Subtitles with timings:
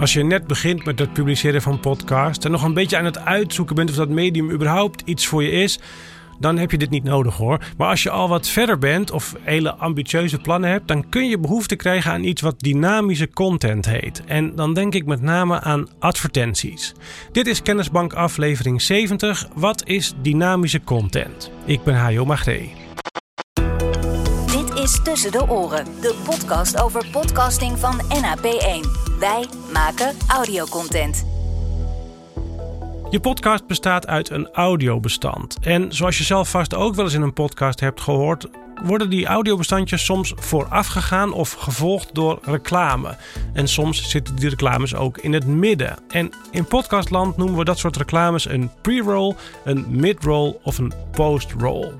[0.00, 3.18] Als je net begint met het publiceren van podcasts en nog een beetje aan het
[3.18, 5.78] uitzoeken bent of dat medium überhaupt iets voor je is,
[6.38, 7.60] dan heb je dit niet nodig hoor.
[7.76, 11.38] Maar als je al wat verder bent of hele ambitieuze plannen hebt, dan kun je
[11.38, 14.22] behoefte krijgen aan iets wat dynamische content heet.
[14.26, 16.92] En dan denk ik met name aan advertenties.
[17.32, 19.48] Dit is Kennisbank aflevering 70.
[19.54, 21.50] Wat is dynamische content?
[21.64, 22.85] Ik ben Hajo Magde.
[24.86, 28.88] Tussen de Oren, de podcast over podcasting van NAP1.
[29.18, 31.26] Wij maken audiocontent.
[33.10, 35.58] Je podcast bestaat uit een audiobestand.
[35.60, 38.48] En zoals je zelf vast ook wel eens in een podcast hebt gehoord,
[38.84, 43.16] worden die audiobestandjes soms voorafgegaan of gevolgd door reclame.
[43.52, 45.98] En soms zitten die reclames ook in het midden.
[46.08, 49.34] En in podcastland noemen we dat soort reclames een pre-roll,
[49.64, 51.92] een mid-roll of een post-roll.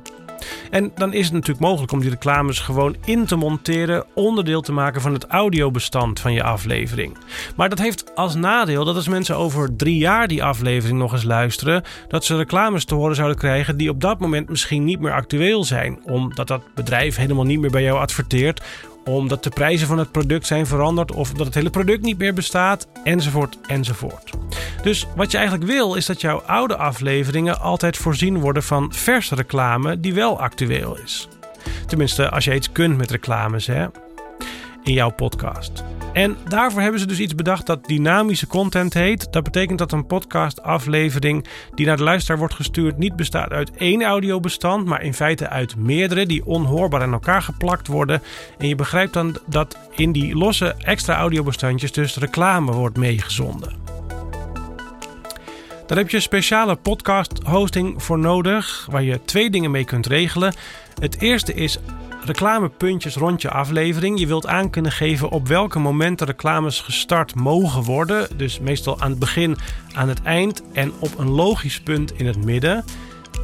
[0.70, 4.73] En dan is het natuurlijk mogelijk om die reclames gewoon in te monteren, onderdeel te
[4.73, 7.16] maken van het audiobestand van je aflevering.
[7.57, 11.24] Maar dat heeft als nadeel dat als mensen over drie jaar die aflevering nog eens
[11.24, 15.13] luisteren, dat ze reclames te horen zouden krijgen die op dat moment misschien niet meer
[15.13, 18.62] actueel zijn, omdat dat bedrijf helemaal niet meer bij jou adverteert
[19.05, 22.35] omdat de prijzen van het product zijn veranderd of dat het hele product niet meer
[22.35, 24.30] bestaat, enzovoort, enzovoort.
[24.87, 29.34] Dus wat je eigenlijk wil is dat jouw oude afleveringen altijd voorzien worden van verse
[29.34, 31.28] reclame die wel actueel is.
[31.87, 33.87] Tenminste, als je iets kunt met reclames hè,
[34.82, 35.84] in jouw podcast.
[36.12, 39.32] En daarvoor hebben ze dus iets bedacht dat dynamische content heet.
[39.32, 44.02] Dat betekent dat een podcastaflevering die naar de luisteraar wordt gestuurd niet bestaat uit één
[44.02, 48.23] audiobestand, maar in feite uit meerdere die onhoorbaar aan elkaar geplakt worden.
[48.59, 53.85] En je begrijpt dan dat in die losse extra audiobestandjes dus reclame wordt meegezonden.
[55.87, 60.54] Daar heb je speciale podcast hosting voor nodig, waar je twee dingen mee kunt regelen.
[61.01, 61.78] Het eerste is
[62.24, 64.19] reclamepuntjes rond je aflevering.
[64.19, 68.37] Je wilt aan kunnen geven op welke momenten reclames gestart mogen worden.
[68.37, 69.56] Dus meestal aan het begin,
[69.94, 72.84] aan het eind en op een logisch punt in het midden.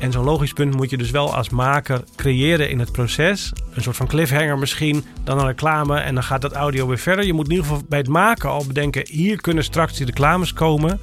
[0.03, 3.52] En zo'n logisch punt moet je dus wel als maker creëren in het proces.
[3.74, 7.24] Een soort van cliffhanger misschien, dan een reclame en dan gaat dat audio weer verder.
[7.24, 10.52] Je moet in ieder geval bij het maken al bedenken, hier kunnen straks die reclames
[10.52, 11.01] komen.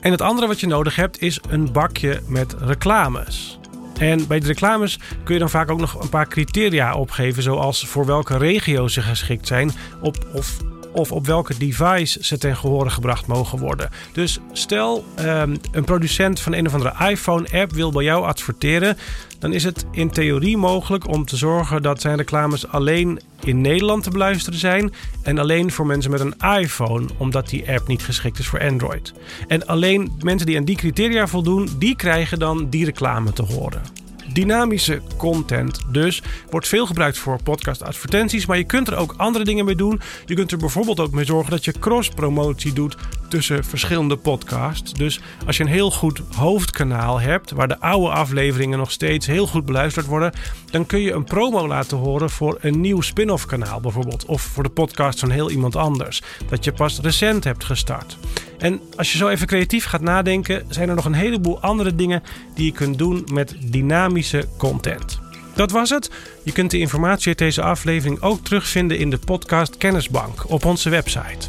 [0.00, 3.58] En het andere wat je nodig hebt is een bakje met reclames.
[3.98, 7.86] En bij de reclames kun je dan vaak ook nog een paar criteria opgeven, zoals
[7.86, 10.56] voor welke regio ze geschikt zijn, op, of
[10.98, 13.90] of op welke device ze ten gehore gebracht mogen worden.
[14.12, 18.96] Dus stel um, een producent van een of andere iPhone-app wil bij jou adverteren,
[19.38, 24.02] dan is het in theorie mogelijk om te zorgen dat zijn reclames alleen in Nederland
[24.02, 24.92] te beluisteren zijn
[25.22, 29.12] en alleen voor mensen met een iPhone, omdat die app niet geschikt is voor Android.
[29.48, 33.97] En alleen mensen die aan die criteria voldoen, die krijgen dan die reclame te horen.
[34.32, 39.44] Dynamische content dus wordt veel gebruikt voor podcast advertenties, maar je kunt er ook andere
[39.44, 40.00] dingen mee doen.
[40.26, 42.96] Je kunt er bijvoorbeeld ook mee zorgen dat je cross-promotie doet
[43.28, 44.92] tussen verschillende podcasts.
[44.92, 49.46] Dus als je een heel goed hoofdkanaal hebt, waar de oude afleveringen nog steeds heel
[49.46, 50.32] goed beluisterd worden,
[50.70, 54.24] dan kun je een promo laten horen voor een nieuw spin-off kanaal bijvoorbeeld.
[54.24, 58.18] Of voor de podcast van heel iemand anders, dat je pas recent hebt gestart.
[58.58, 62.22] En als je zo even creatief gaat nadenken, zijn er nog een heleboel andere dingen
[62.54, 65.18] die je kunt doen met dynamische content.
[65.54, 66.10] Dat was het.
[66.42, 70.90] Je kunt de informatie uit deze aflevering ook terugvinden in de podcast Kennisbank op onze
[70.90, 71.46] website.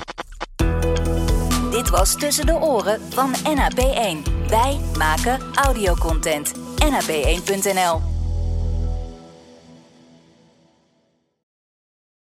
[1.71, 4.31] Dit was Tussen de Oren van NAP1.
[4.49, 6.53] Wij maken audiocontent.
[6.83, 8.18] NAP1.nl